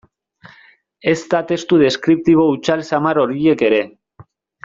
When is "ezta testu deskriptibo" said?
1.11-2.47